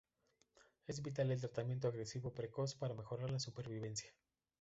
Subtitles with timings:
[0.87, 4.11] Es vital el tratamiento agresivo precoz para mejorar la supervivencia.